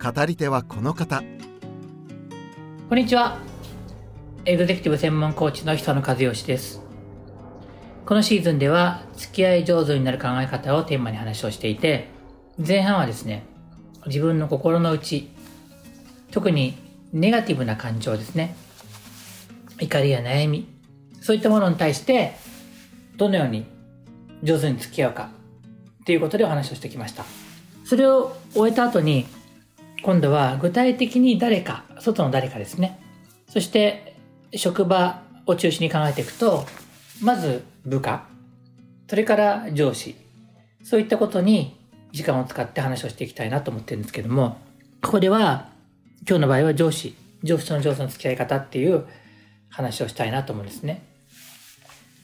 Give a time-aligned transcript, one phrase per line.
[0.00, 1.24] 語り手はこの方。
[2.88, 3.40] こんにちは。
[4.44, 6.80] エグゼクティブ専門コーチの久野和義です。
[8.06, 12.06] このシーズンでは付き合い上手になる考え方をテーマに話をしていて
[12.64, 13.44] 前半はですね
[14.06, 15.28] 自分の心の内
[16.30, 16.78] 特に
[17.12, 18.54] ネガティブな感情ですね
[19.80, 20.68] 怒りや悩み
[21.20, 22.36] そういったものに対して
[23.16, 23.66] どのように
[24.44, 25.30] 上手に付き合うか
[26.02, 27.24] っていうことでお話をしてきました。
[27.84, 29.26] それを終えた後に
[30.02, 33.00] 今度は具体的に誰か外の誰かですね。
[33.48, 34.16] そして
[34.54, 36.64] 職場を中心に考えていくと
[37.22, 38.26] まず部下。
[39.08, 40.16] それから上司。
[40.84, 41.76] そういったことに
[42.12, 44.56] 時間を使って話をしていきたいなと思ってるんですけども
[45.02, 45.68] ここでは
[46.26, 47.14] 今日の場合は上司。
[47.42, 49.06] 上司との上司の付き合い方っていう
[49.68, 51.02] 話をしたいなと思うんですね。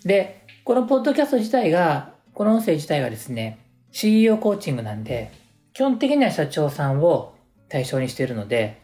[0.05, 3.59] でこのポッドキャスト自体がこの音声自体がですね
[3.93, 5.31] CEO コーチングなんで、
[5.73, 7.34] 基本的には社長さんを
[7.69, 8.83] 対象にしているので、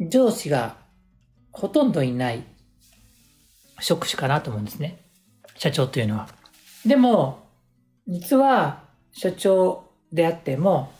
[0.00, 0.76] 上司が
[1.52, 2.44] ほとんどいない
[3.80, 4.98] 職種かなと思うんですね。
[5.56, 6.28] 社長というのは。
[6.86, 7.46] でも、
[8.06, 10.92] 実は社長であっても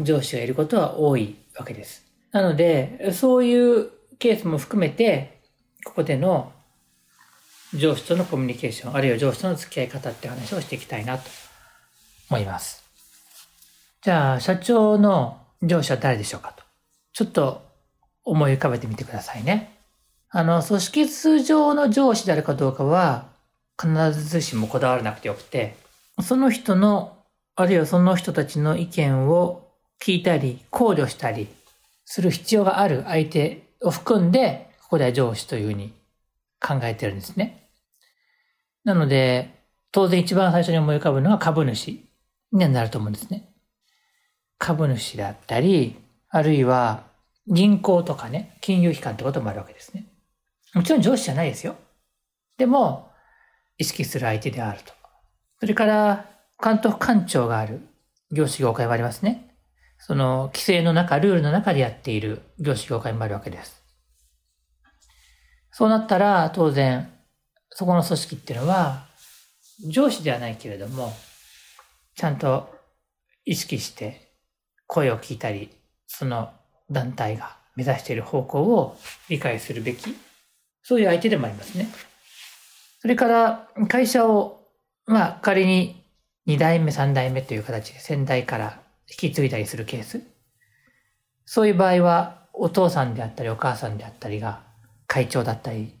[0.00, 2.04] 上司がいることは多いわけです。
[2.32, 5.40] なので、そういうケースも含めて、
[5.84, 6.52] ここでの
[7.74, 11.30] 上司とのコミュニケーション、あるいは上司との付き合い方って話をしていきたいなと
[12.30, 12.82] 思います。
[14.02, 16.62] じゃあ、社長の上司は誰でしょうかと。
[17.12, 17.62] ちょっと
[18.24, 19.78] 思い浮かべてみてくださいね。
[20.30, 23.26] あの、組織図上の上司であるかどうかは、
[23.80, 25.76] 必ずしもこだわらなくてよくて、
[26.22, 27.18] その人の、
[27.56, 29.68] あるいはその人たちの意見を
[30.00, 31.48] 聞いたり、考慮したり
[32.04, 35.92] する必要がある相手を含んで、ここでは上司というふうに
[36.60, 37.68] 考えてるんですね。
[38.84, 39.54] なので、
[39.92, 42.04] 当然一番最初に思い浮かぶのは株主
[42.52, 43.53] にはなると思うんですね。
[44.64, 45.94] 株主だったり、
[46.30, 47.04] あるいは
[47.46, 50.06] 銀行とかね、金融機関ってこともあるわけですね。
[50.72, 51.76] もちろん上司じゃないですよ。
[52.56, 53.10] でも、
[53.76, 54.94] 意識する相手であると。
[55.60, 56.30] それから、
[56.64, 57.82] 監督官庁がある
[58.32, 59.54] 業種業界もありますね。
[59.98, 63.82] その規制の中、ルールの中でやっている業種業界もあるわけです。
[65.72, 67.12] そうなったら、当然、
[67.68, 69.08] そこの組織っていうのは、
[69.90, 71.12] 上司ではないけれども、
[72.16, 72.74] ちゃんと
[73.44, 74.23] 意識して
[74.94, 75.70] 声を聞いたり、
[76.06, 76.52] その
[76.88, 78.96] 団体が目指している方向を
[79.28, 80.14] 理解するべき、
[80.84, 81.88] そういう相手でもありますね。
[83.00, 84.68] それから会社を、
[85.06, 86.00] まあ仮に
[86.46, 88.78] 2代目、3代目という形で先代から
[89.10, 90.20] 引き継いだりするケース。
[91.44, 94.62] そういう場合はお父さんであったりお母さんであったりが
[95.08, 95.92] 会長だったり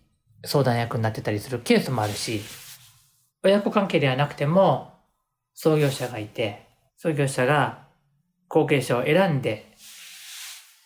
[0.44, 2.42] 相談役になってたりするケースもあるし、
[3.42, 4.92] 親子関係ではなくても
[5.52, 7.83] 創業者がいて、創業者が
[8.54, 9.66] 後継者を選んで、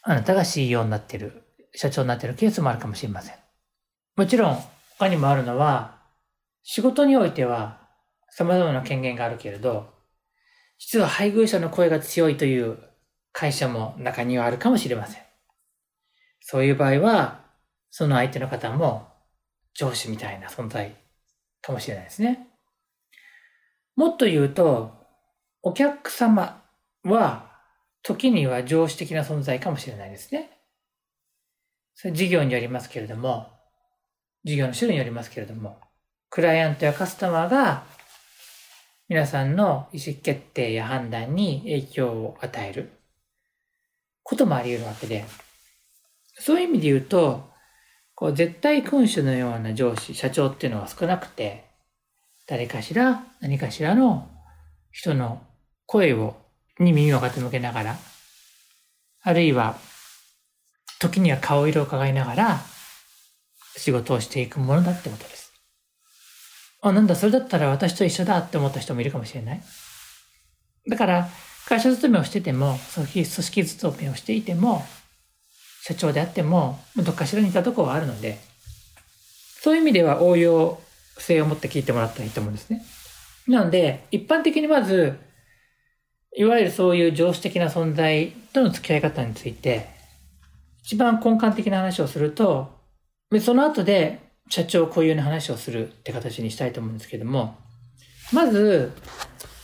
[0.00, 1.42] あなたが CEO になってる、
[1.74, 3.34] 社長になってるケースもあるかもしれません。
[4.16, 4.58] もちろん、
[4.98, 5.98] 他にもあるのは、
[6.62, 7.86] 仕事においては
[8.30, 9.92] 様々な権限があるけれど、
[10.78, 12.78] 実は配偶者の声が強いという
[13.32, 15.22] 会社も中にはあるかもしれません。
[16.40, 17.44] そういう場合は、
[17.90, 19.08] その相手の方も
[19.74, 20.96] 上司みたいな存在
[21.60, 22.48] かもしれないですね。
[23.94, 24.94] もっと言うと、
[25.60, 26.62] お客様
[27.04, 27.47] は、
[28.08, 30.50] 時には常識的な存在かもしれないですね。
[31.94, 33.48] それ事業によりますけれども、
[34.44, 35.78] 事業の種類によりますけれども、
[36.30, 37.84] クライアントやカスタマーが
[39.08, 42.92] 皆さんの意思決定や判断に影響を与える
[44.22, 45.26] こともあり得るわけで、
[46.38, 47.50] そういう意味で言うと、
[48.14, 51.64] こう絶対君主のような上司、社長っていうのは少なくて、
[52.46, 54.30] 誰かしら、何かしらの
[54.90, 55.42] 人の
[55.84, 56.36] 声を、
[56.78, 57.98] に耳を傾けながら、
[59.22, 59.76] あるいは、
[61.00, 62.60] 時には顔色を伺いながら、
[63.76, 65.52] 仕事をしていくものだってことです。
[66.80, 69.62] あ、なんだ、それだったら私と一緒だって思った人もいるかもしれない。
[70.88, 71.28] だから、
[71.66, 74.86] 会社勤めをしてても、組織勤めをしていても、
[75.82, 78.38] 社長であっても、どっかしら似たとこはあるので、
[79.60, 80.80] そういう意味では応用
[81.18, 82.84] 性を持って聞いてもらったらいいと思うんですね。
[83.46, 85.18] なので、一般的にまず、
[86.38, 89.88] いわゆるそういう常識的な存在との付き合い方について、
[90.84, 92.78] 一番根幹的な話をすると、
[93.40, 97.56] その後で社長固有の話をするって形にしたいと思うんですけども、
[98.32, 98.92] まず、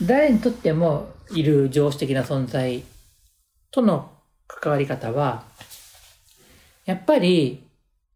[0.02, 2.82] 誰にとってもいる常識的な存在
[3.70, 4.10] との
[4.48, 5.44] 関わり方は、
[6.86, 7.68] やっぱり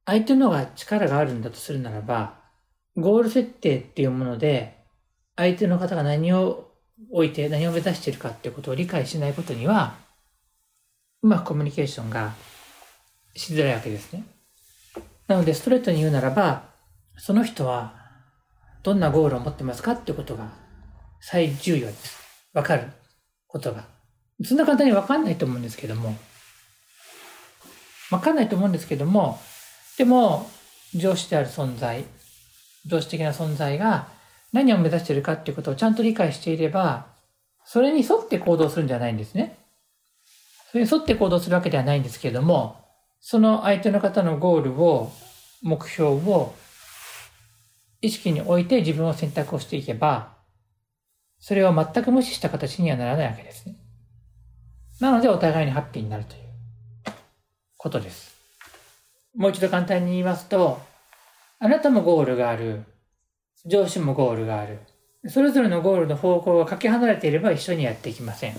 [0.05, 2.35] 相手の方が力があるんだとするならば、
[2.97, 4.79] ゴール設定っていうもので、
[5.37, 6.68] 相手の方が何を
[7.11, 9.95] 置いて何を目指しているかっていうことを理解しないことには、
[11.23, 12.33] うまくコミュニケーションが
[13.35, 14.25] しづらいわけですね。
[15.27, 16.65] なので、ストレートに言うならば、
[17.17, 17.95] その人は
[18.83, 20.51] どんなゴールを持ってますかっていうことが
[21.21, 22.19] 最重要です。
[22.53, 22.89] わかる
[23.47, 23.85] ことが。
[24.45, 26.17] そんな簡単にわかんないと思うんですけども、
[28.11, 29.41] わかんないと思うんですけども、
[29.97, 30.49] でも、
[30.95, 32.05] 上司である存在、
[32.87, 34.09] 上司的な存在が
[34.53, 37.07] 何を目指しているかっていうことをちゃんと理解していれば、
[37.65, 39.59] それに沿って行動するんじゃないんですね。
[40.71, 42.85] それに沿って行動するわけではないんですけれども、
[43.21, 45.13] その相手の方のゴールを、
[45.63, 46.55] 目標を
[48.01, 50.37] 意識に置いて自分を選択をしていけば、
[51.41, 53.77] それを全く無視した形にはならないわけですね。
[55.01, 56.43] なのでお互いにハッピーになるという
[57.77, 58.37] ことです。
[59.37, 60.81] もう一度簡単に言いますと、
[61.61, 62.85] あなたもゴールがある。
[63.67, 64.79] 上司もゴールがある。
[65.27, 68.57] それぞれのゴールの方向がかけ離れていれば一緒にやっていきません。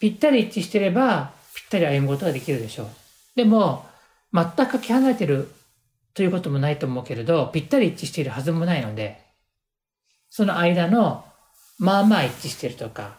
[0.00, 2.88] ぴったり一致していれば、ぴったり歩むことができるでしょう。
[3.34, 3.86] でも、
[4.32, 5.50] 全くかけ離れてる
[6.12, 9.24] ということもないと思うけれど、ぴったり一致しているはずもないので、
[10.28, 11.24] その間の、
[11.78, 13.16] まあまあ一致しているとか、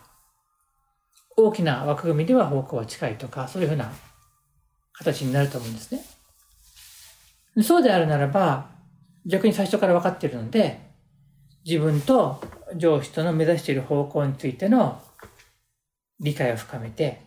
[1.36, 3.92] 大きな枠組みでは方向は近いとか、そういうふうな
[4.94, 6.04] 形になると思うんですね。
[7.64, 8.77] そうであるならば、
[9.28, 10.80] 逆に最初から分かっているので、
[11.66, 12.42] 自分と
[12.78, 15.02] 上司との目指している方向についての
[16.22, 17.20] 理解を深めて、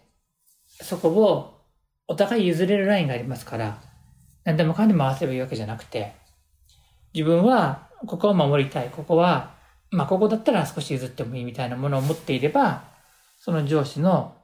[0.83, 1.61] そこを
[2.09, 3.83] お互い譲れるラインがありますから、
[4.45, 6.15] 何でもかんでも合わせばいいわけじゃなくて、
[7.13, 9.55] 自分はここを守りたい、ここは、
[9.91, 12.85] まあここだったら少し譲ってもいいみたいなものを持っていれば、
[13.39, 14.37] その上司の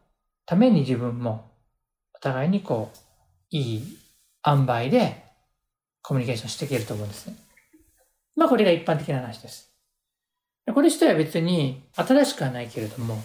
[0.45, 1.53] ために自分も
[2.15, 2.99] お互いにこう、
[3.49, 3.99] いい
[4.47, 5.25] 塩梅で
[6.03, 7.46] コミュニケーションしていけると思うんですね。
[8.37, 9.73] まあこれが一般的な話です。
[10.73, 13.23] これ自体は別に新しくはないけれども、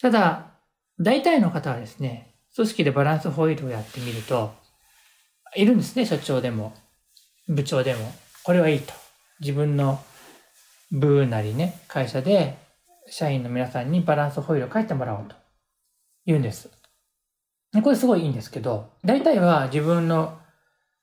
[0.00, 0.50] ただ、
[0.98, 4.52] 大体の方はですね、組織でバランスホイールをやってみると、
[5.54, 6.74] いるんですね、所長でも、
[7.48, 8.12] 部長でも。
[8.44, 8.92] これはいいと。
[9.40, 10.02] 自分の
[10.90, 12.56] 部なりね、会社で
[13.08, 15.36] 社員の皆さんにバランスホイールを書いてもらおうと
[16.26, 16.70] 言うんです。
[17.82, 20.38] これすごいいいんですけど、大体は自分の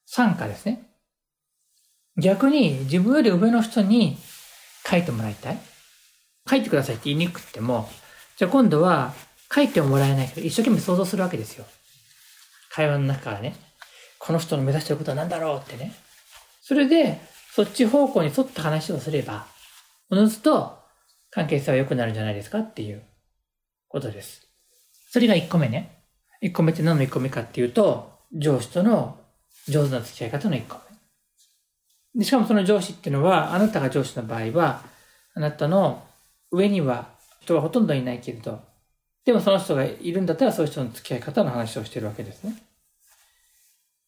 [0.05, 0.88] 参加ですね。
[2.19, 4.17] 逆に自分より上の人に
[4.85, 5.57] 書いてもらいたい？
[6.49, 7.89] 書いてくださいって言いにくくても、
[8.37, 9.13] じゃあ今度は
[9.53, 11.65] 書いてもらえないけど、一生懸命想像するわけですよ。
[12.71, 13.55] 会話の中からね。
[14.17, 15.93] この人の目指してることは何だろうってね。
[16.61, 17.21] それで、
[17.55, 19.47] そっち方向に沿った話をすれば、
[20.09, 20.77] おのずと
[21.31, 23.03] 関係性は良くなるんじゃないですかっていう
[23.87, 24.47] ことです。
[25.09, 26.03] それが1個目ね。
[26.41, 29.17] 1個目って何の1個目かっていうと、上司との
[29.67, 30.88] 上手な付き合い方の1個目。
[32.19, 34.83] でしかもその上司っていうのは、あなたが上司の場合は、
[35.35, 36.05] あなたの
[36.51, 37.07] 上には
[37.39, 38.59] 人はほとんどいないけれど、
[39.23, 42.61] でもその人がいるんだったらそういう人の付き合い方の話をしてるわけですね。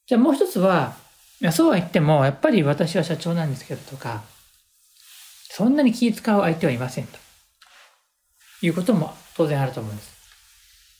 [0.07, 0.97] じゃあもう一つは、
[1.39, 4.23] いやそうは言っても、やっぱり私は社長なんですけどとか、
[5.49, 7.17] そんなに気使う相手はいませんと。
[8.61, 10.11] いうことも当然あると思うんです。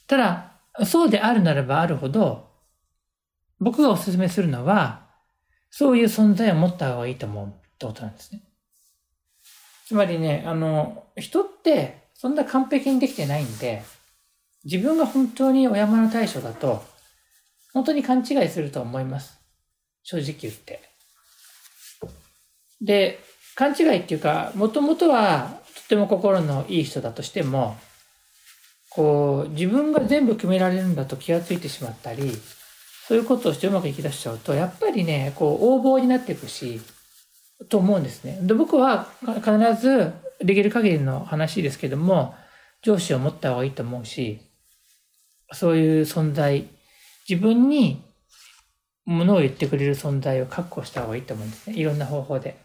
[0.08, 0.52] ただ、
[0.86, 2.50] そうであるならばあるほど、
[3.60, 5.01] 僕がお勧めするのは、
[5.72, 7.50] そういう存在を持った方がいいと思うっ
[7.80, 8.44] てことなんですね。
[9.88, 13.82] つまりね、あの、人ってそんな完璧にできてないんで、
[14.64, 16.84] 自分が本当にお山の対象だと、
[17.74, 19.40] 本当に勘違いすると思います。
[20.04, 20.82] 正直言って。
[22.82, 23.20] で、
[23.56, 27.78] 勘違いっていうか、もともとはとても心のいい人だとしても、
[28.90, 32.32] こう、自分が全部決められるんだと気がついてしまったり、
[33.12, 36.80] そういうことをしてうまくいき出しちゃうと、やっぱりね、こう、横暴になっていくし、
[37.68, 38.40] と思うんですね。
[38.42, 39.52] で、僕は必
[39.82, 42.36] ず、できる限りの話ですけども、
[42.82, 44.40] 上司を持った方がいいと思うし、
[45.52, 46.70] そういう存在、
[47.28, 48.02] 自分に
[49.04, 51.76] ものを言ってくれる存在を確保した方がいいと思うんですね。
[51.76, 52.56] いろんな方法で。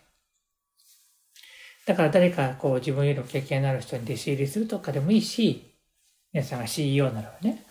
[1.87, 5.75] だから誰かこう自分よりも経験のある人に弟子入りするとかでもいいし、
[6.33, 7.65] 皆さんが CEO ならばね。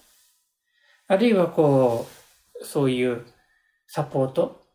[1.07, 2.24] あるいはこう、
[2.61, 3.25] そういう
[3.87, 4.65] サポート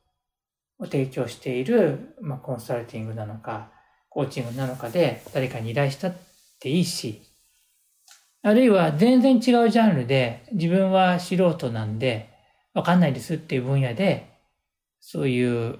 [0.78, 3.70] を提供している、まあ、コンサルティングなのか、
[4.08, 6.14] コーチングなのかで誰かに依頼したっ
[6.58, 7.22] ていいし、
[8.42, 12.30] あるいは全然違うジャンルで自分は素人なんで
[12.72, 14.30] わかんないですっていう分野で、
[15.00, 15.78] そういう、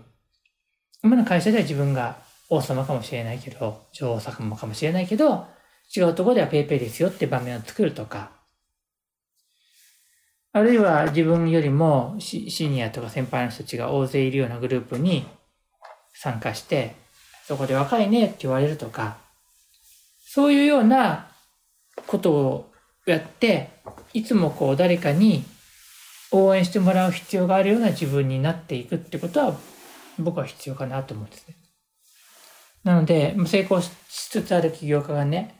[1.02, 2.18] 今の会社では自分が
[2.50, 5.46] 王様かもしれないけど、女王様かもしれないけど、
[5.94, 8.32] 違うところでは PayPay ですよって場面を作るとか、
[10.52, 15.26] あるいは自分よりもシニアとか先輩の人たちが大勢いるようなグループに
[16.12, 16.96] 参加して、
[17.46, 19.16] そこで若いねって言われるとか、
[20.26, 21.28] そういうような
[22.06, 22.72] ことを
[23.06, 23.70] やって、
[24.12, 25.44] いつもこう誰かに
[26.32, 29.56] 応援してもらう必要があるような自分になっていくってことは
[30.18, 31.56] 僕は必要かなと思うんですね。
[32.82, 35.56] なので、成功しつつある起業家がね、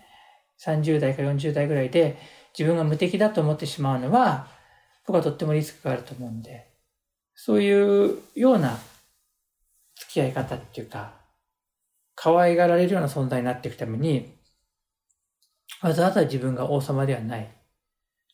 [0.64, 2.18] 30代か40代ぐらいで
[2.58, 4.48] 自分が無敵だと思ってしまうのは、
[5.10, 6.68] 僕はとってもリスクがあると思うんで、
[7.34, 8.78] そういうような
[9.96, 11.14] 付き合い方っていうか、
[12.14, 14.38] 可愛がられるような存在になっていくために、
[15.82, 17.50] わざわざ自分が王様ではない、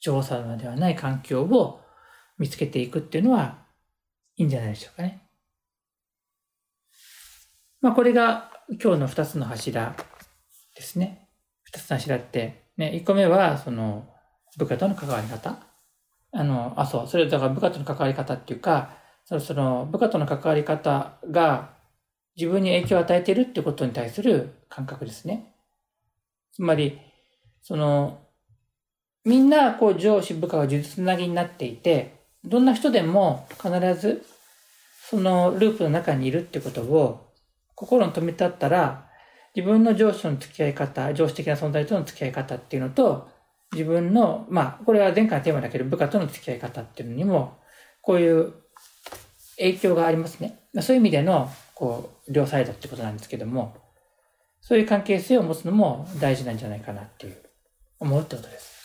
[0.03, 1.81] 女王様ではない環境を
[2.37, 3.57] 見つけていくっていうのは
[4.37, 5.23] いいんじゃないでしょうかね。
[7.81, 9.97] まあこれが今日の二つの柱
[10.75, 11.31] ですね。
[11.63, 14.13] 二つの柱って、ね、一個目はその
[14.59, 15.76] 部下との関わり方。
[16.37, 18.91] あの、あ、そう、それだから部下との関わり方っていうか、
[19.25, 21.71] そのその部下との関わり方が
[22.37, 25.55] 自分に影響を与えているってことに対する感覚ですね。
[26.53, 26.99] つまり、
[27.63, 28.21] その、
[29.25, 34.25] みんなこう上司部下が呪術つなぎになっていて、どんな人でも必ず
[35.09, 37.33] そのループの中にいるってことを
[37.75, 39.09] 心に留めてあったら、
[39.55, 43.35] 自分の上司との付き合い方、上司的な存在との付き合い方っていうのと、
[43.73, 47.59] 自分の、まあ、これは前回のテーマだけど、部下との付き合い方っていうのにも、
[48.01, 48.55] こういう
[49.59, 50.61] 影響がありますね。
[50.81, 53.77] そういう意味での、こう、両サイドってことなんですけども、
[54.61, 57.37] そういう関係性を持つのも大事なんじゃないかなっていう、
[57.99, 58.77] 思うってことです。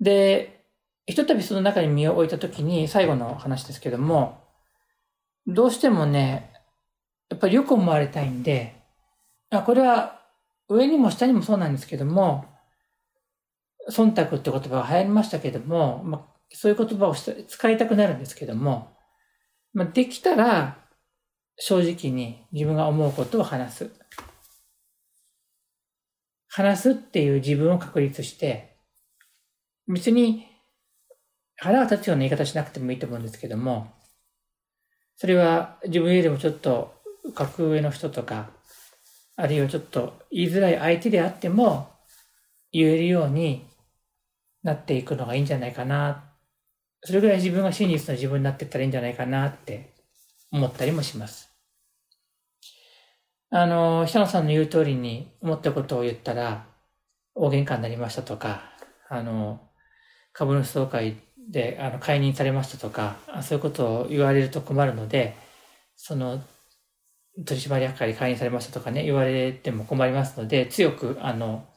[0.00, 0.64] で、
[1.06, 4.44] ひとたびその中に身を置いたときに、最後の話ですけども、
[5.46, 6.52] どうしてもね、
[7.30, 8.74] やっぱりよく思われたいんで、
[9.50, 10.20] あこれは
[10.68, 12.44] 上にも下にもそうなんですけども、
[13.90, 18.96] 忖度って言葉が流行りましたけども、まあ、そういう言葉を使いたくなるんですけども、
[19.72, 20.78] まあ、できたら
[21.56, 23.90] 正直に自分が思うことを話す。
[26.48, 28.78] 話すっていう自分を確立して、
[29.86, 30.46] 別に
[31.56, 33.92] 腹が立つような言い方しなくてもいいと思うんですけども、
[35.16, 36.94] それは自分よりもちょっと
[37.34, 38.50] 格上の人とか、
[39.36, 41.90] あるいはちょっと言いづらい相手であっても
[42.72, 43.66] 言えるように
[44.66, 46.24] なっていくのがいいんじゃないかな。
[47.04, 49.94] それぐらい自分が真実の自分になっていったらいいんじゃないかなって
[50.50, 51.50] 思ったりもします。
[53.50, 56.66] あの、久野さんの言う通りに思ったことを言ったら
[57.36, 58.62] 大喧嘩になりましたとか、
[59.08, 59.60] あの、
[60.32, 61.16] 株主総会
[61.48, 65.36] であの解任されましたとか、そういうことを言われると困るので、
[65.94, 66.42] その、
[67.44, 71.68] 取締役会解任されましたとかね、言われても困りますので、強く、あの、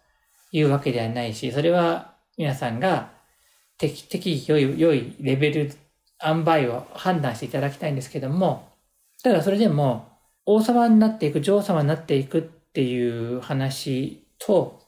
[0.51, 3.11] 言うわけではないし、それは皆さんが
[3.77, 5.73] 適、適宜良い、良いレベル、
[6.23, 8.69] 塩梅を判断していただきたいんですけども、
[9.21, 10.07] ただそれでも、
[10.45, 14.79] 王様になっていく、女王様になっていくっていう話と、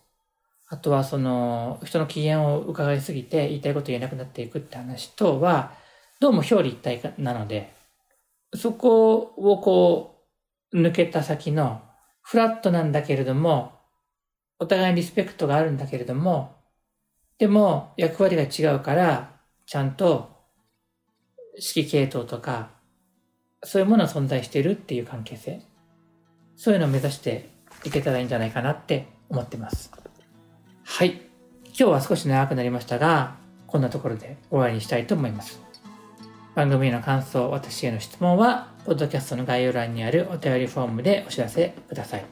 [0.70, 5.74] あとはその、人の機嫌を伺いすぎて言いたいこと言えなくなっていくって話とは、
[6.22, 7.74] どうも表裏一体なので、
[8.55, 10.24] そこをこ
[10.72, 11.81] う、抜けた先の、
[12.22, 13.74] フラットなんだけれども、
[14.58, 16.61] お互いにリスペクトがあるんだけれども、
[17.42, 19.32] でも役割が違うから、
[19.66, 20.30] ちゃんと
[21.56, 22.70] 指揮系統とか、
[23.64, 25.60] そういうものは存在しているっていう関係性。
[26.56, 27.50] そういうのを目指して
[27.84, 29.92] いけたらいいんじゃないかなって思ってます。
[30.84, 31.20] はい。
[31.66, 35.60] 今日は少し長くなりましたが、こんなところで終わりにしたいと思います。
[36.54, 42.26] 番組への感想、私への質問は、ポッドキャストの概要欄にあるお便りフォームでお知らせください。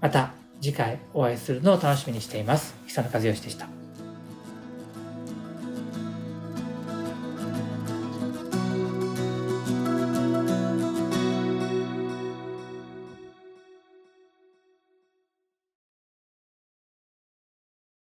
[0.00, 2.76] また次回お会いするのを楽しみにしています。
[2.86, 3.83] 久野和義でした。